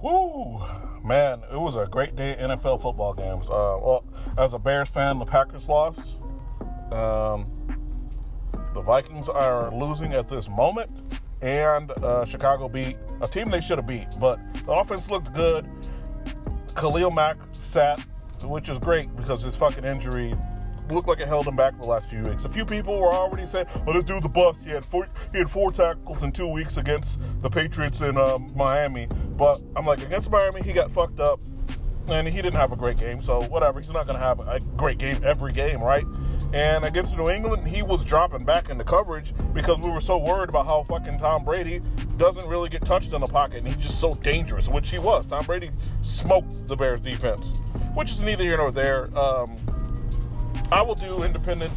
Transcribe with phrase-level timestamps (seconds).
[0.00, 0.60] Woo,
[1.04, 3.48] man, it was a great day NFL football games.
[3.48, 4.04] Uh, well,
[4.36, 6.20] as a Bears fan, the Packers lost.
[6.92, 7.50] Um,
[8.74, 10.90] the Vikings are losing at this moment,
[11.42, 14.06] and uh, Chicago beat a team they should have beat.
[14.20, 15.68] But the offense looked good.
[16.76, 17.98] Khalil Mack sat,
[18.42, 20.32] which is great because his fucking injury
[20.90, 22.44] looked like it held him back the last few weeks.
[22.44, 24.64] A few people were already saying, "Well, this dude's a bust.
[24.64, 28.52] He had four, he had four tackles in two weeks against the Patriots in um,
[28.54, 29.08] Miami."
[29.38, 31.40] But I'm like, against Miami, he got fucked up,
[32.08, 33.22] and he didn't have a great game.
[33.22, 36.04] So whatever, he's not to have a great game every game, right?
[36.52, 40.48] And against New England, he was dropping back into coverage because we were so worried
[40.48, 41.80] about how fucking Tom Brady
[42.16, 45.24] doesn't really get touched in the pocket, and he's just so dangerous, which he was.
[45.26, 45.70] Tom Brady
[46.00, 47.54] smoked the Bears defense,
[47.94, 49.16] which is neither here nor there.
[49.16, 49.56] Um,
[50.72, 51.72] I will do independent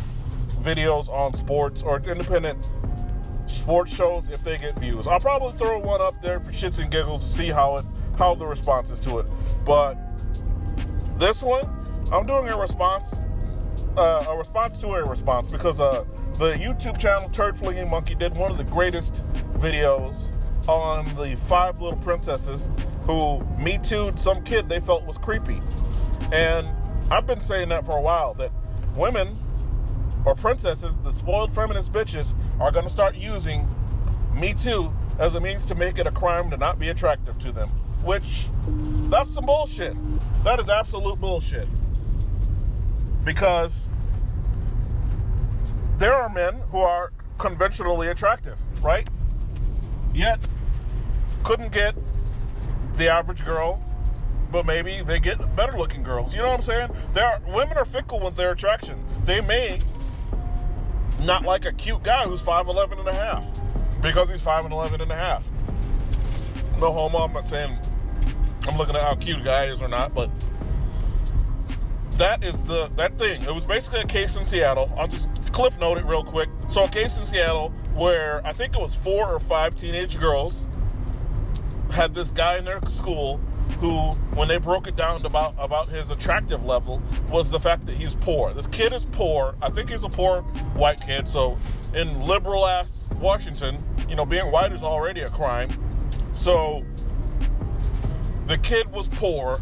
[0.63, 2.57] videos on sports or independent
[3.53, 5.07] sports shows if they get views.
[5.07, 7.85] I'll probably throw one up there for shits and giggles to see how it
[8.17, 9.25] how the response is to it.
[9.65, 9.97] But
[11.17, 11.65] this one,
[12.11, 13.15] I'm doing a response,
[13.97, 16.03] uh, a response to a response because uh,
[16.37, 20.29] the YouTube channel Turd Flinging Monkey did one of the greatest videos
[20.67, 22.69] on the five little princesses
[23.05, 25.61] who me too some kid they felt was creepy,
[26.31, 26.67] and
[27.09, 28.51] I've been saying that for a while that
[28.95, 29.37] women
[30.25, 33.67] or princesses, the spoiled feminist bitches, are going to start using
[34.33, 37.51] Me Too as a means to make it a crime to not be attractive to
[37.51, 37.69] them.
[38.03, 38.47] Which,
[39.09, 39.95] that's some bullshit.
[40.43, 41.67] That is absolute bullshit.
[43.23, 43.89] Because
[45.97, 49.07] there are men who are conventionally attractive, right?
[50.13, 50.39] Yet,
[51.43, 51.95] couldn't get
[52.95, 53.83] the average girl
[54.51, 56.35] but maybe they get better looking girls.
[56.35, 56.89] You know what I'm saying?
[57.13, 59.03] There are, women are fickle with their attraction.
[59.23, 59.79] They may
[61.25, 63.45] not like a cute guy who's 5'11 and a half
[64.01, 65.43] because he's 5'11 and a half.
[66.79, 67.77] No homo, I'm not saying
[68.67, 70.29] I'm looking at how cute a guy is or not, but
[72.13, 73.41] that is the that thing.
[73.43, 74.91] It was basically a case in Seattle.
[74.97, 76.49] I'll just cliff note it real quick.
[76.69, 80.65] So a case in Seattle where I think it was four or five teenage girls
[81.91, 83.39] had this guy in their school
[83.79, 87.95] who, when they broke it down about about his attractive level, was the fact that
[87.95, 88.53] he's poor.
[88.53, 89.55] This kid is poor.
[89.61, 90.41] I think he's a poor
[90.73, 91.27] white kid.
[91.27, 91.57] So,
[91.93, 95.69] in liberal ass Washington, you know, being white is already a crime.
[96.35, 96.85] So,
[98.47, 99.61] the kid was poor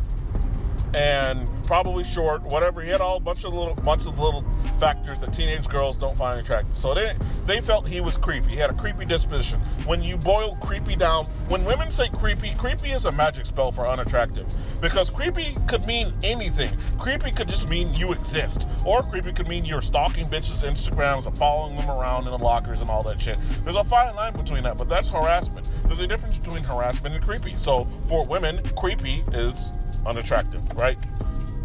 [0.93, 2.81] and probably short, whatever.
[2.81, 4.43] He had all bunch of little bunch of little
[4.79, 6.75] factors that teenage girls don't find attractive.
[6.75, 7.13] So they
[7.45, 8.49] they felt he was creepy.
[8.49, 9.59] He had a creepy disposition.
[9.85, 13.87] When you boil creepy down, when women say creepy, creepy is a magic spell for
[13.87, 14.47] unattractive.
[14.81, 16.75] Because creepy could mean anything.
[16.97, 18.67] Creepy could just mean you exist.
[18.85, 22.81] Or creepy could mean you're stalking bitches' Instagrams and following them around in the lockers
[22.81, 23.37] and all that shit.
[23.63, 25.67] There's a fine line between that, but that's harassment.
[25.85, 27.55] There's a difference between harassment and creepy.
[27.57, 29.71] So for women, creepy is
[30.05, 30.97] unattractive, right?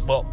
[0.07, 0.25] Well,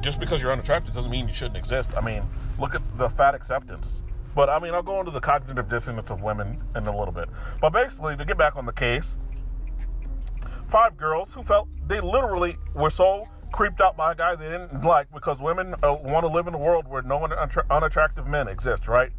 [0.00, 1.90] just because you're unattractive doesn't mean you shouldn't exist.
[1.96, 2.22] I mean,
[2.58, 4.02] look at the fat acceptance.
[4.34, 7.28] But I mean, I'll go into the cognitive dissonance of women in a little bit.
[7.60, 9.18] But basically, to get back on the case,
[10.68, 14.82] five girls who felt they literally were so creeped out by a guy they didn't
[14.82, 17.22] like because women uh, want to live in a world where no
[17.70, 19.10] unattractive men exist, right?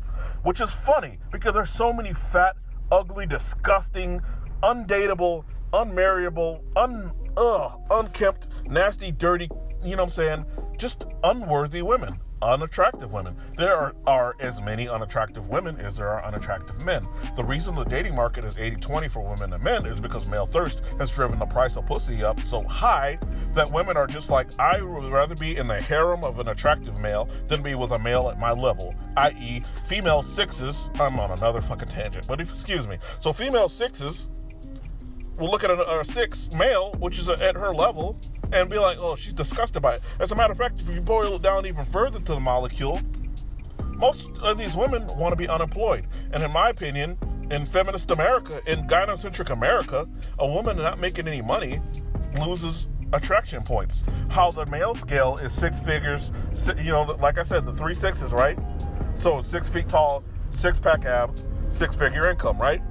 [0.41, 2.55] Which is funny because there's so many fat,
[2.91, 4.21] ugly, disgusting,
[4.63, 9.49] undateable, unmarriable, un ugh, unkempt, nasty, dirty,
[9.83, 10.45] you know what I'm saying?
[10.77, 13.35] Just unworthy women, unattractive women.
[13.57, 17.07] There are, are as many unattractive women as there are unattractive men.
[17.35, 20.45] The reason the dating market is 80 20 for women and men is because male
[20.45, 23.17] thirst has driven the price of pussy up so high
[23.53, 26.99] that women are just like, I would rather be in the harem of an attractive
[26.99, 30.89] male than be with a male at my level, i.e., female sixes.
[30.95, 32.97] I'm on another fucking tangent, but if, excuse me.
[33.19, 34.29] So, female sixes
[35.37, 38.19] will look at a, a six male, which is a, at her level,
[38.51, 40.01] and be like, oh, she's disgusted by it.
[40.19, 43.01] As a matter of fact, if you boil it down even further to the molecule,
[43.95, 46.05] most of these women want to be unemployed.
[46.31, 47.17] And in my opinion,
[47.51, 50.07] in feminist America, in gynocentric America,
[50.39, 51.81] a woman not making any money
[52.39, 54.03] loses attraction points.
[54.29, 56.31] How the male scale is six figures,
[56.77, 58.57] you know, like I said, the three sixes, right?
[59.15, 62.81] So six feet tall, six pack abs, six figure income, right?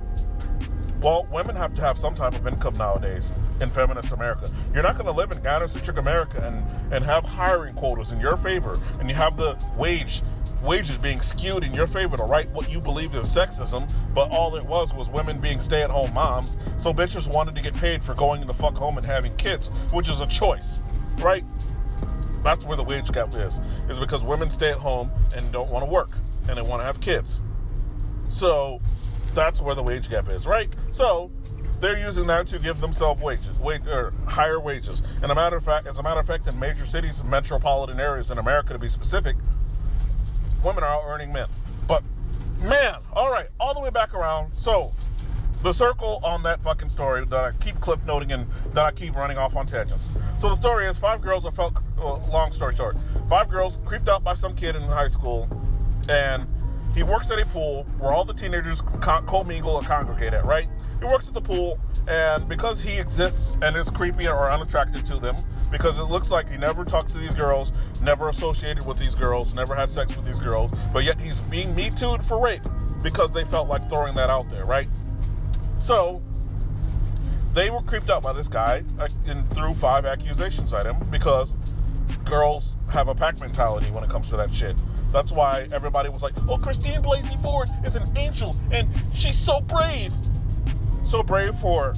[1.03, 4.49] Well, women have to have some type of income nowadays in feminist America.
[4.73, 8.37] You're not going to live in gynocentric America and, and have hiring quotas in your
[8.37, 10.23] favor, and you have the wage
[10.63, 14.55] wages being skewed in your favor to write what you believe is sexism, but all
[14.55, 16.57] it was was women being stay-at-home moms.
[16.79, 19.69] So bitches wanted to get paid for going in the fuck home and having kids,
[19.91, 20.81] which is a choice,
[21.19, 21.45] right?
[22.45, 23.61] That's where the wage gap is.
[23.89, 26.11] Is because women stay at home and don't want to work
[26.47, 27.43] and they want to have kids.
[28.29, 28.81] So
[29.35, 30.75] that's where the wage gap is, right?
[30.91, 31.31] So
[31.81, 35.03] they're using that to give themselves wages, wage, or higher wages.
[35.23, 38.31] And a matter of fact, as a matter of fact, in major cities, metropolitan areas
[38.31, 39.37] in America, to be specific,
[40.63, 41.49] women are out earning men.
[41.89, 42.05] But
[42.61, 44.53] man, all right, all the way back around.
[44.57, 44.93] So
[45.63, 49.15] the circle on that fucking story that I keep cliff noting and that I keep
[49.15, 50.09] running off on tangents.
[50.39, 52.97] So the story is five girls are felt, uh, long story short,
[53.29, 55.49] five girls creeped out by some kid in high school,
[56.09, 56.47] and
[56.95, 60.69] he works at a pool where all the teenagers co-mingle and congregate at, right?
[60.99, 65.19] He works at the pool, and because he exists and is creepy or unattractive to
[65.19, 65.37] them,
[65.71, 67.73] because it looks like he never talked to these girls,
[68.03, 71.75] never associated with these girls, never had sex with these girls, but yet he's being
[71.75, 72.63] me too for rape
[73.03, 74.89] because they felt like throwing that out there, right?
[75.79, 76.23] So
[77.55, 78.85] they were creeped out by this guy
[79.27, 81.55] and threw five accusations at him because
[82.25, 84.77] girls have a pack mentality when it comes to that shit.
[85.13, 89.61] That's why everybody was like, "Oh, Christine Blasey Ford is an angel, and she's so
[89.61, 90.13] brave,
[91.05, 91.95] so brave for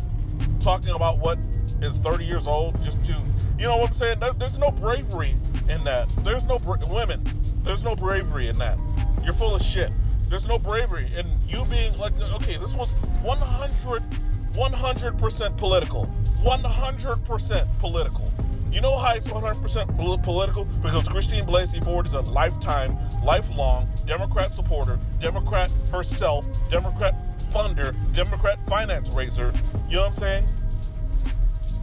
[0.60, 1.38] talking about what
[1.80, 3.12] is 30 years old just to,
[3.58, 4.18] you know what I'm saying?
[4.38, 5.36] There's no bravery
[5.68, 6.08] in that.
[6.24, 7.22] There's no bra- women.
[7.64, 8.78] There's no bravery in that.
[9.22, 9.92] You're full of shit.
[10.28, 14.02] There's no bravery in you being like, okay, this was 100,
[14.54, 16.12] 100% political.
[16.42, 18.32] 100% political.
[18.74, 20.64] You know how it's 100% political?
[20.64, 27.14] Because Christine Blasey Ford is a lifetime, lifelong Democrat supporter, Democrat herself, Democrat
[27.52, 29.52] funder, Democrat finance raiser.
[29.88, 30.48] You know what I'm saying?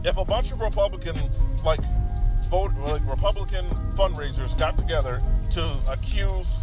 [0.04, 1.16] If a bunch of Republican,
[1.64, 1.80] like,
[2.50, 3.64] vote, like Republican
[3.94, 5.22] fundraisers got together
[5.52, 6.58] to accuse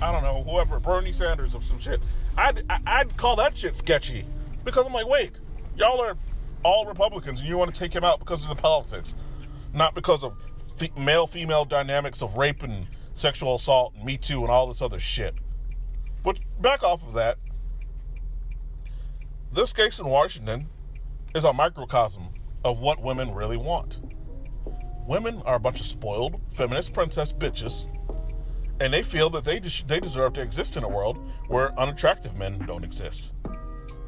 [0.00, 2.00] I don't know, whoever, Bernie Sanders of some shit,
[2.36, 4.26] I'd, I'd call that shit sketchy.
[4.64, 5.32] Because I'm like, wait,
[5.76, 6.16] y'all are
[6.64, 9.14] all Republicans and you want to take him out because of the politics,
[9.74, 10.36] not because of
[10.96, 15.00] male female dynamics of rape and sexual assault and Me Too and all this other
[15.00, 15.34] shit.
[16.22, 17.38] But back off of that,
[19.52, 20.68] this case in Washington
[21.34, 22.28] is a microcosm
[22.64, 23.98] of what women really want.
[25.06, 27.86] Women are a bunch of spoiled feminist princess bitches
[28.80, 31.18] and they feel that they des- they deserve to exist in a world
[31.48, 33.30] where unattractive men don't exist.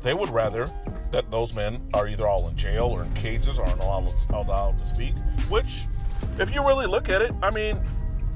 [0.07, 0.71] They would rather
[1.11, 4.87] that those men are either all in jail or in cages or allowed, allowed to
[4.87, 5.15] speak.
[5.49, 5.89] Which,
[6.39, 7.77] if you really look at it, I mean,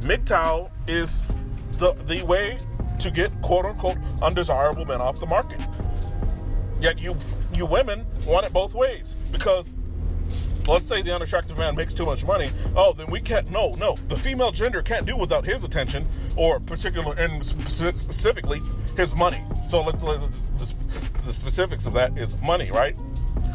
[0.01, 1.25] MGTOW is
[1.75, 2.59] the the way
[2.99, 5.61] to get quote unquote undesirable men off the market.
[6.81, 7.17] Yet you
[7.55, 9.73] you women want it both ways because
[10.67, 12.51] let's say the unattractive man makes too much money.
[12.75, 13.49] Oh, then we can't.
[13.49, 13.95] No, no.
[14.09, 18.61] The female gender can't do without his attention, or particular and specifically
[18.97, 19.45] his money.
[19.69, 20.21] So let, let,
[21.31, 22.97] the, specifics of that is money, right?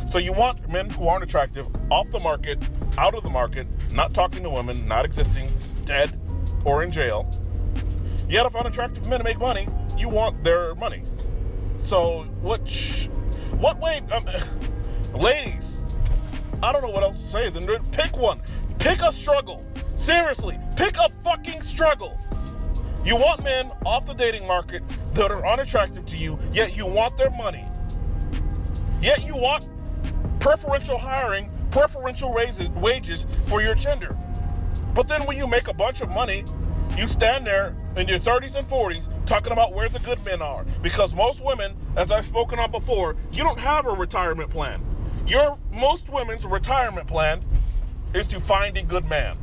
[0.10, 2.60] So you want men who aren't attractive off the market,
[2.98, 5.52] out of the market, not talking to women, not existing,
[5.86, 6.20] dead,
[6.64, 7.30] or in jail.
[8.30, 9.68] Yet if unattractive men make money,
[9.98, 11.04] you want their money.
[11.84, 12.62] So what?
[13.52, 14.28] What way, um,
[15.14, 15.78] ladies?
[16.64, 17.50] I don't know what else to say.
[17.50, 18.42] Then pick one.
[18.80, 19.66] Pick a struggle.
[19.96, 22.18] Seriously, pick a fucking struggle.
[23.06, 24.82] You want men off the dating market
[25.14, 27.64] that are unattractive to you, yet you want their money.
[29.00, 29.68] Yet you want
[30.40, 34.18] preferential hiring, preferential raises, wages for your gender.
[34.96, 36.46] But then when you make a bunch of money,
[36.98, 40.66] you stand there in your 30s and 40s talking about where the good men are.
[40.82, 44.84] Because most women, as I've spoken on before, you don't have a retirement plan.
[45.28, 47.46] Your most women's retirement plan
[48.16, 49.38] is to find a good man.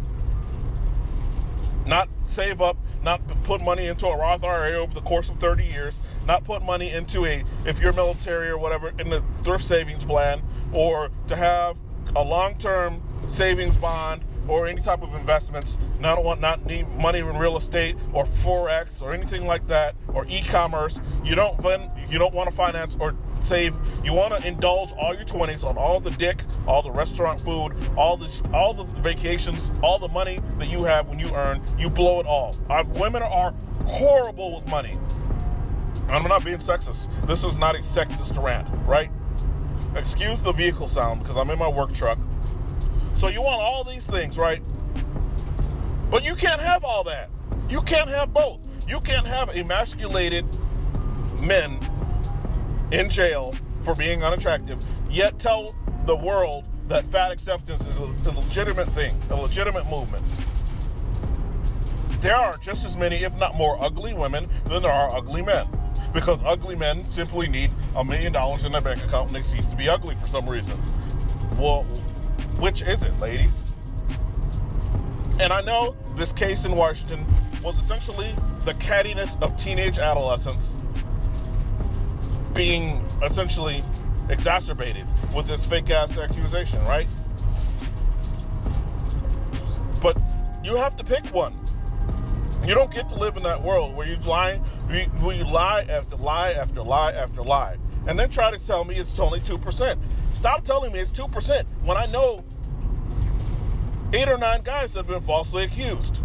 [2.33, 6.01] Save up, not put money into a Roth IRA over the course of 30 years,
[6.27, 10.41] not put money into a, if you're military or whatever, in the thrift savings plan,
[10.73, 11.77] or to have
[12.17, 15.77] a long term savings bond or any type of investments.
[16.01, 20.25] Not want not need money in real estate or forex or anything like that or
[20.27, 21.03] e-commerce.
[21.23, 21.61] You don't
[22.11, 23.77] you don't want to finance or save.
[24.05, 27.73] You want to indulge all your 20s on all the dick, all the restaurant food,
[27.97, 31.63] all the all the vacations, all the money that you have when you earn.
[31.79, 32.57] You blow it all.
[32.97, 33.55] Women are
[33.87, 34.99] horrible with money.
[36.09, 37.09] I'm not being sexist.
[37.27, 39.11] This is not a sexist rant, right?
[39.95, 42.19] Excuse the vehicle sound because I'm in my work truck.
[43.15, 44.63] So you want all these things, right?
[46.11, 47.31] But you can't have all that.
[47.69, 48.61] You can't have both.
[48.87, 50.45] You can't have emasculated
[51.41, 51.79] men
[52.93, 54.79] in jail for being unattractive,
[55.11, 55.75] yet tell
[56.07, 60.25] the world that fat acceptance is a, a legitimate thing, a legitimate movement.
[62.21, 65.67] There are just as many, if not more, ugly women than there are ugly men.
[66.13, 69.67] Because ugly men simply need a million dollars in their bank account and they cease
[69.67, 70.79] to be ugly for some reason.
[71.57, 71.85] Well,
[72.59, 73.63] which is it, ladies?
[75.41, 77.27] And I know this case in Washington
[77.63, 78.35] was essentially
[78.67, 80.83] the cattiness of teenage adolescence
[82.55, 83.83] being essentially
[84.29, 87.07] exacerbated with this fake ass accusation, right?
[90.01, 90.17] But
[90.65, 91.55] you have to pick one.
[92.67, 94.57] You don't get to live in that world where you lie,
[94.87, 98.97] where you lie after lie after lie after lie, and then try to tell me
[98.97, 100.01] it's only two percent.
[100.33, 102.45] Stop telling me it's two percent when I know
[104.13, 106.19] eight or nine guys that have been falsely accused.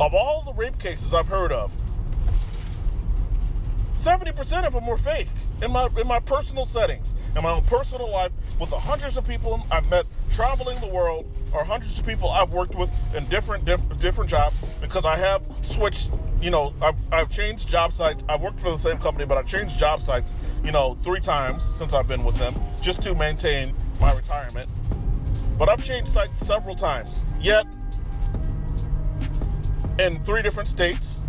[0.00, 1.72] Of all the rape cases I've heard of,
[4.00, 5.28] 70% of them were fake
[5.62, 9.26] in my in my personal settings, in my own personal life, with the hundreds of
[9.26, 13.66] people I've met traveling the world, or hundreds of people I've worked with in different
[13.66, 16.10] diff, different jobs, because I have switched.
[16.40, 18.24] You know, I've I've changed job sites.
[18.26, 20.32] I've worked for the same company, but I've changed job sites.
[20.64, 24.70] You know, three times since I've been with them, just to maintain my retirement.
[25.58, 27.20] But I've changed sites several times.
[27.38, 27.66] Yet,
[29.98, 31.19] in three different states,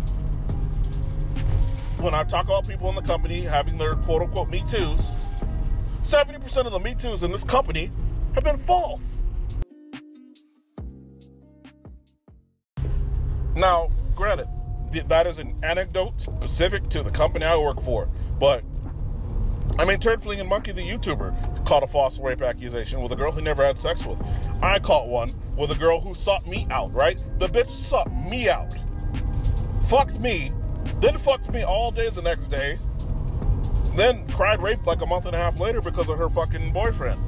[2.02, 5.14] when I talk about people in the company having their quote unquote Me Too's,
[6.02, 7.90] 70% of the Me Too's in this company
[8.34, 9.22] have been false.
[13.54, 14.48] Now, granted,
[15.06, 18.08] that is an anecdote specific to the company I work for,
[18.40, 18.64] but
[19.78, 23.32] I mean, Turd Flinging Monkey, the YouTuber, caught a false rape accusation with a girl
[23.32, 24.20] he never had sex with.
[24.60, 27.22] I caught one with a girl who sought me out, right?
[27.38, 28.68] The bitch sought me out.
[29.86, 30.52] Fucked me,
[31.02, 32.78] then fucked me all day the next day,
[33.96, 37.20] then cried rape like a month and a half later because of her fucking boyfriend.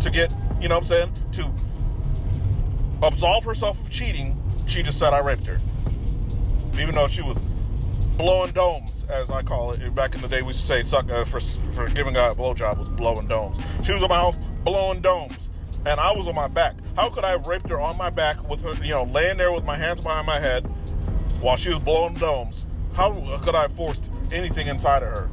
[0.00, 1.52] To get, you know what I'm saying, to
[3.02, 5.58] absolve herself of cheating, she just said I raped her.
[6.74, 7.38] Even though she was
[8.16, 9.94] blowing domes as I call it.
[9.94, 11.40] Back in the day, we used to say suck uh, for
[11.74, 13.58] for giving a blowjob was blowing domes.
[13.82, 15.48] She was in my house blowing domes,
[15.86, 16.76] and I was on my back.
[16.94, 19.52] How could I have raped her on my back with her, you know, laying there
[19.52, 20.64] with my hands behind my head
[21.40, 22.64] while she was blowing domes?
[22.98, 25.30] How could I have forced anything inside of her?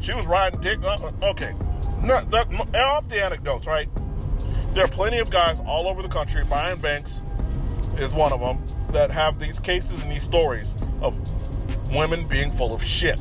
[0.00, 0.78] She was riding dick.
[0.82, 1.54] Uh, uh okay,
[2.02, 3.88] Not that, off the anecdotes, right?
[4.74, 6.44] There are plenty of guys all over the country.
[6.44, 7.22] Brian Banks
[7.96, 8.62] is one of them
[8.92, 11.16] that have these cases and these stories of
[11.90, 13.18] women being full of shit.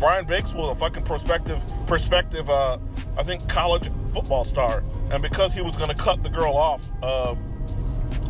[0.00, 2.76] Brian Banks was a fucking prospective, perspective, uh,
[3.16, 6.82] I think, college football star, and because he was going to cut the girl off
[7.02, 7.38] of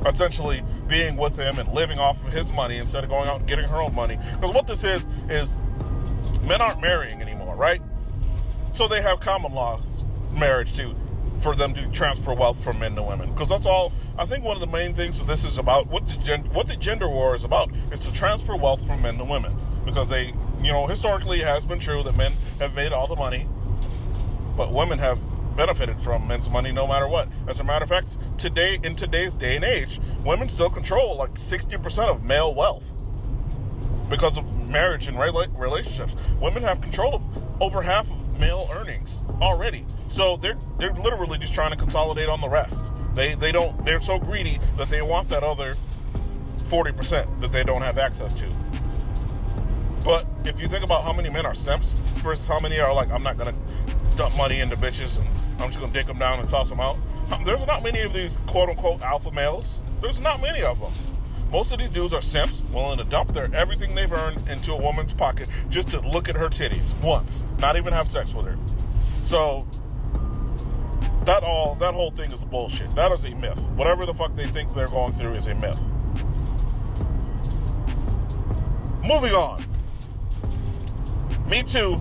[0.05, 3.49] essentially being with him and living off of his money instead of going out and
[3.49, 4.19] getting her own money.
[4.35, 5.57] Because what this is is
[6.43, 7.81] men aren't marrying anymore, right?
[8.75, 9.81] So they have common law
[10.33, 10.95] marriage too
[11.41, 13.33] for them to transfer wealth from men to women.
[13.33, 13.91] Because that's all.
[14.19, 16.69] I think one of the main things that this is about, what the, gen, what
[16.69, 19.57] the gender war is about, is to transfer wealth from men to women.
[19.87, 23.17] Because they, you know, historically it has been true that men have made all the
[23.17, 23.49] money,
[24.59, 25.19] but women have
[25.57, 27.29] benefited from men's money no matter what.
[27.49, 28.09] As a matter of fact,
[28.43, 32.83] today in today's day and age, women still control like 60% of male wealth
[34.11, 36.15] because of marriage and relationships.
[36.41, 37.23] Women have control of
[37.63, 39.87] over half of male earnings already.
[40.09, 42.83] So they're they're literally just trying to consolidate on the rest.
[43.15, 45.77] They they don't they're so greedy that they want that other
[46.69, 48.53] 40% that they don't have access to.
[50.05, 51.93] But if you think about how many men are simps
[52.25, 53.55] versus how many are like, I'm not gonna
[54.17, 55.29] dump money into bitches and
[55.63, 56.99] I'm just gonna dick them down and toss them out.
[57.45, 59.81] There's not many of these quote unquote alpha males.
[60.01, 60.93] There's not many of them.
[61.51, 64.77] Most of these dudes are simps willing to dump their everything they've earned into a
[64.77, 68.57] woman's pocket just to look at her titties once, not even have sex with her.
[69.23, 69.67] So
[71.25, 72.95] that all that whole thing is bullshit.
[72.95, 73.59] That is a myth.
[73.77, 75.79] Whatever the fuck they think they're going through is a myth.
[79.05, 79.65] Moving on.
[81.49, 82.01] Me Too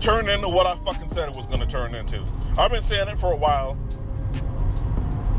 [0.00, 2.24] turned into what I fucking said it was gonna turn into.
[2.58, 3.76] I've been saying it for a while.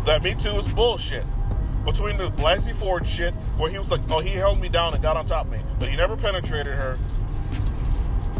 [0.05, 1.25] That Me Too is bullshit.
[1.85, 5.01] Between the Blasey Ford shit, where he was like, oh, he held me down and
[5.01, 6.97] got on top of me, but he never penetrated her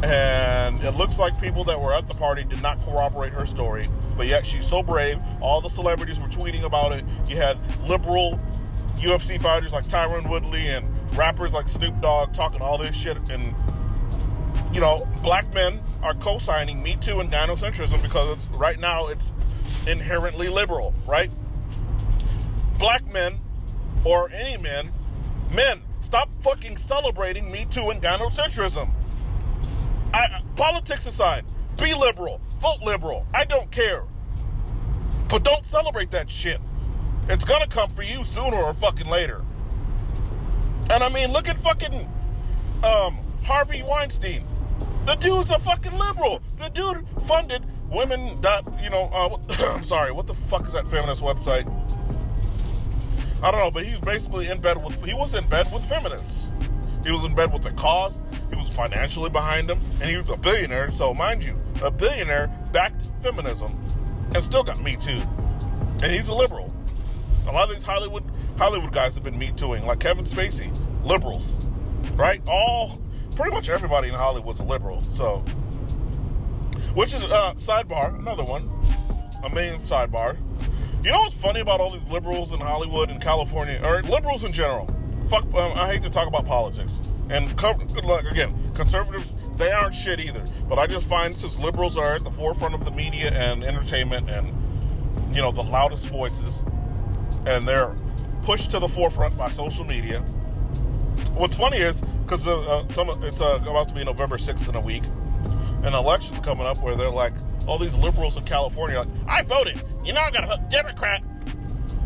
[0.04, 3.90] and it looks like people that were at the party did not corroborate her story,
[4.18, 5.20] but yet she's so brave.
[5.42, 7.06] All the celebrities were tweeting about it.
[7.28, 8.40] You had liberal
[8.98, 13.18] UFC fighters like Tyron Woodley and rappers like Snoop Dogg talking all this shit.
[13.30, 13.54] And,
[14.74, 19.32] you know, black men are co signing Me Too and gynocentrism because right now it's
[19.88, 21.32] inherently liberal, right?
[22.78, 23.40] Black men
[24.04, 24.92] or any men,
[25.52, 28.92] men, stop fucking celebrating Me Too and gynocentrism.
[30.14, 31.46] I, politics aside,
[31.78, 33.26] be liberal, vote liberal.
[33.34, 34.04] I don't care.
[35.30, 36.60] But don't celebrate that shit.
[37.30, 39.44] It's gonna come for you sooner or fucking later.
[40.90, 42.12] And I mean, look at fucking
[42.84, 44.46] um, Harvey Weinstein.
[45.06, 46.42] The dude's a fucking liberal.
[46.58, 50.88] The dude funded women Dot, you know, uh, I'm sorry, what the fuck is that
[50.90, 51.68] feminist website?
[53.44, 56.48] I don't know, but he's basically in bed with, he was in bed with feminists.
[57.04, 58.24] He was in bed with the cause.
[58.52, 60.92] He was financially behind them, and he was a billionaire.
[60.92, 63.76] So, mind you, a billionaire, backed feminism
[64.34, 65.22] and still got Me Too.
[66.04, 66.74] And he's a liberal.
[67.48, 68.24] A lot of these Hollywood
[68.58, 70.72] Hollywood guys have been Me Tooing, like Kevin Spacey,
[71.04, 71.56] liberals,
[72.14, 72.42] right?
[72.48, 73.02] All,
[73.36, 75.04] pretty much everybody in Hollywood's a liberal.
[75.12, 75.40] So,
[76.94, 78.70] which is, uh, sidebar, another one,
[79.44, 80.38] a main sidebar.
[81.04, 84.54] You know what's funny about all these liberals in Hollywood and California, or liberals in
[84.54, 84.88] general?
[85.30, 87.02] Fuck, um, I hate to talk about politics.
[87.30, 90.46] And good luck again, conservatives, they aren't shit either.
[90.68, 94.30] But I just find since liberals are at the forefront of the media and entertainment
[94.30, 94.54] and,
[95.34, 96.64] you know, the loudest voices,
[97.46, 97.96] and they're
[98.44, 100.24] pushed to the forefront by social media.
[101.34, 102.86] What's funny is because uh, uh,
[103.24, 105.04] it's uh, about to be November 6th in a week,
[105.84, 107.34] and elections coming up where they're like,
[107.68, 109.82] all these liberals in California, like, I voted.
[110.04, 111.24] You know, I got to vote Democrat.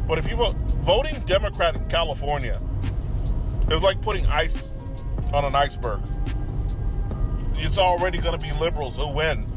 [0.07, 2.61] But if you vote voting Democrat in California,
[3.67, 4.75] it's like putting ice
[5.33, 6.01] on an iceberg.
[7.55, 9.47] It's already going to be liberals who win.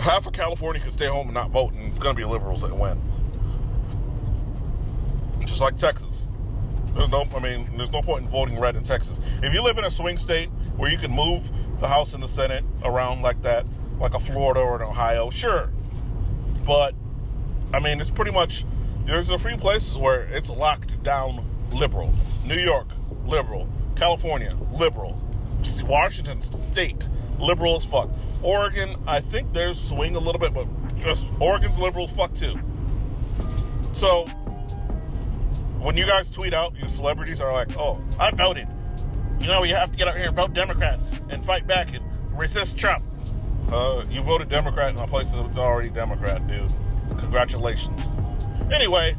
[0.00, 2.62] Half of California can stay home and not vote, and it's going to be liberals
[2.62, 3.00] that win.
[5.44, 6.26] Just like Texas.
[6.94, 9.18] There's no, I mean, there's no point in voting red in Texas.
[9.42, 12.28] If you live in a swing state where you can move the House and the
[12.28, 13.66] Senate around like that,
[13.98, 15.70] like a Florida or an Ohio, sure.
[16.66, 16.94] But
[17.72, 18.64] I mean, it's pretty much
[19.06, 22.12] there's a few places where it's locked down liberal.
[22.44, 22.88] New York,
[23.24, 23.68] liberal.
[23.96, 25.20] California, liberal.
[25.84, 27.08] Washington State,
[27.38, 28.10] liberal as fuck.
[28.42, 30.66] Oregon, I think there's swing a little bit, but
[30.98, 32.58] just Oregon's liberal fuck too.
[33.92, 34.26] So
[35.82, 38.68] when you guys tweet out, you celebrities are like, "Oh, I voted."
[39.40, 42.04] You know, you have to get out here and vote Democrat and fight back and
[42.38, 43.04] resist Trump.
[43.70, 46.72] Uh, you voted Democrat in a place that's already Democrat, dude.
[47.18, 48.12] Congratulations.
[48.72, 49.16] Anyway,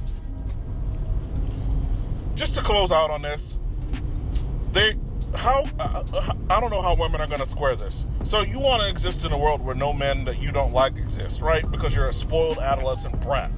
[2.36, 3.58] just to close out on this,
[4.72, 4.96] they
[5.36, 8.06] how uh, I don't know how women are going to square this.
[8.24, 10.96] So you want to exist in a world where no men that you don't like
[10.96, 11.70] exist, right?
[11.70, 13.52] Because you're a spoiled adolescent brat.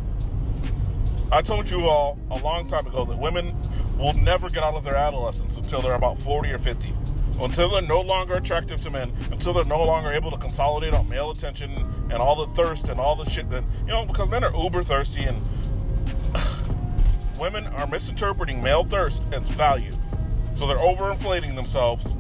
[1.36, 3.58] I told you all a long time ago that women
[3.98, 6.94] will never get out of their adolescence until they're about 40 or 50.
[7.42, 11.10] Until they're no longer attractive to men, until they're no longer able to consolidate on
[11.10, 11.72] male attention
[12.10, 14.82] and all the thirst and all the shit that, you know, because men are uber
[14.82, 15.42] thirsty and
[17.38, 19.94] women are misinterpreting male thirst as value.
[20.54, 22.14] So they're overinflating themselves.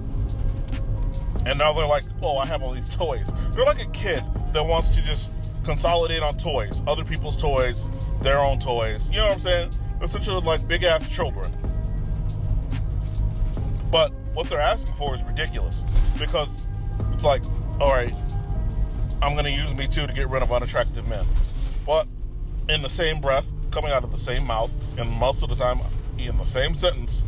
[1.46, 3.32] And now they're like, oh, I have all these toys.
[3.54, 5.30] They're like a kid that wants to just
[5.64, 7.90] consolidate on toys, other people's toys,
[8.22, 9.10] their own toys.
[9.10, 9.72] You know what I'm saying?
[10.02, 11.52] Essentially, like big ass children.
[13.92, 15.84] But what they're asking for is ridiculous
[16.20, 16.68] because
[17.14, 17.44] it's like,
[17.80, 18.14] all right,
[19.22, 21.26] I'm going to use me too to get rid of unattractive men.
[21.86, 22.08] But
[22.68, 25.80] in the same breath, coming out of the same mouth, and most of the time
[26.18, 27.24] in the same sentence,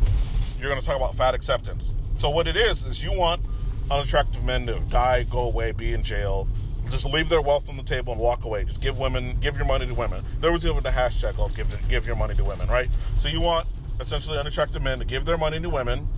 [0.58, 1.94] you're going to talk about fat acceptance.
[2.16, 3.42] So what it is is you want
[3.90, 6.48] unattractive men to die, go away, be in jail,
[6.90, 8.64] just leave their wealth on the table and walk away.
[8.64, 10.24] Just give women, give your money to women.
[10.40, 12.90] There was even the hashtag called give, give your money to women, right?
[13.18, 13.66] So you want
[14.00, 16.08] essentially unattractive men to give their money to women,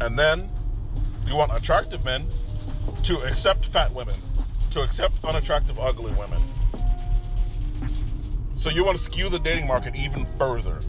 [0.00, 0.50] and then
[1.26, 2.26] you want attractive men
[3.04, 4.16] to accept fat women,
[4.70, 6.42] to accept unattractive, ugly women.
[8.56, 10.80] So you want to skew the dating market even further,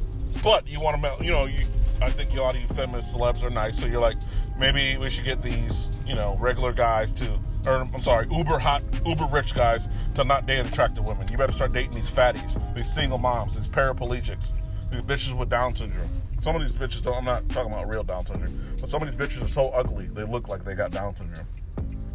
[0.44, 1.66] but you want to, you know, you.
[2.02, 4.18] I think a lot of you feminist celebs are nice, so you're like,
[4.58, 8.84] maybe we should get these, you know, regular guys to or I'm sorry, uber hot,
[9.06, 11.28] uber rich guys to not date attractive women.
[11.32, 14.54] You better start dating these fatties, these single moms, these paraplegics,
[14.92, 16.10] these bitches with Down syndrome.
[16.42, 19.10] Some of these bitches, don't, I'm not talking about real Down syndrome, but some of
[19.10, 21.48] these bitches are so ugly they look like they got Down syndrome.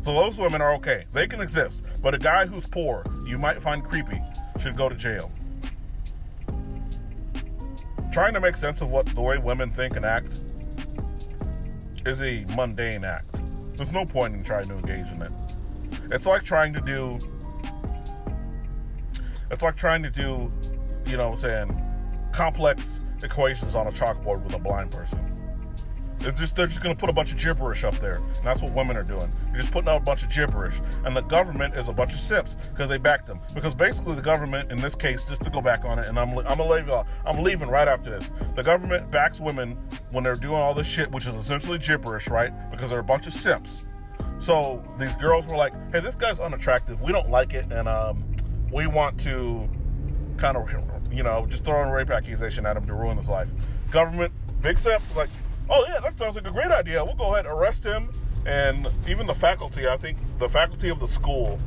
[0.00, 1.82] So those women are okay; they can exist.
[2.02, 4.20] But a guy who's poor, you might find creepy,
[4.60, 5.30] should go to jail.
[8.12, 10.36] Trying to make sense of what the way women think and act
[12.06, 13.42] is a mundane act.
[13.76, 15.32] There's no point in trying to engage in it.
[16.10, 17.18] It's like trying to do.
[19.50, 20.50] It's like trying to do,
[21.06, 21.82] you know what I'm saying,
[22.32, 25.35] complex equations on a chalkboard with a blind person.
[26.18, 28.96] Just they're just gonna put a bunch of gibberish up there, and that's what women
[28.96, 29.30] are doing.
[29.52, 30.74] They're just putting out a bunch of gibberish,
[31.04, 33.38] and the government is a bunch of simps because they backed them.
[33.54, 36.36] Because basically, the government, in this case, just to go back on it, and I'm
[36.38, 38.32] I'm gonna I'm leaving right after this.
[38.54, 39.78] The government backs women
[40.10, 42.52] when they're doing all this shit, which is essentially gibberish, right?
[42.70, 43.82] Because they're a bunch of simps.
[44.38, 47.00] So these girls were like, "Hey, this guy's unattractive.
[47.02, 48.24] We don't like it, and um,
[48.72, 49.68] we want to
[50.38, 50.68] kind of,
[51.12, 53.48] you know, just throw a rape accusation at him to ruin his life."
[53.90, 55.30] Government, big simp, like
[55.70, 57.04] oh yeah, that sounds like a great idea.
[57.04, 58.10] We'll go ahead and arrest him.
[58.44, 61.58] And even the faculty, I think the faculty of the school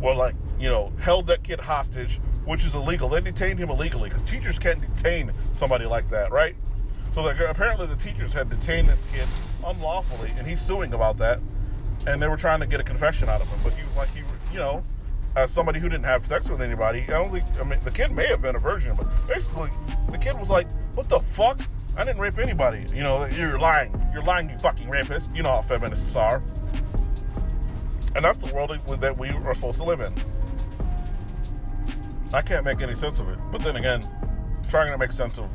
[0.00, 3.08] were like, you know, held that kid hostage, which is illegal.
[3.08, 6.54] They detained him illegally because teachers can't detain somebody like that, right?
[7.12, 9.26] So like, apparently the teachers had detained this kid
[9.64, 11.40] unlawfully, and he's suing about that.
[12.06, 14.08] and they were trying to get a confession out of him, but he was like,
[14.14, 14.20] he,
[14.52, 14.84] you know,
[15.34, 18.12] as somebody who didn't have sex with anybody, I don't think, I mean, the kid
[18.12, 19.70] may have been a virgin, but basically,
[20.10, 21.60] the kid was like, what the fuck?
[21.96, 22.86] I didn't rape anybody.
[22.94, 23.92] You know, you're lying.
[24.12, 25.30] You're lying, you fucking rapist.
[25.34, 26.42] You know how feminists are.
[28.14, 30.14] And that's the world that we are supposed to live in.
[32.32, 33.38] I can't make any sense of it.
[33.50, 34.08] But then again,
[34.68, 35.48] trying to make sense of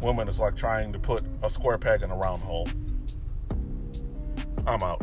[0.00, 2.68] women is like trying to put a square peg in a round hole.
[4.66, 5.02] I'm out.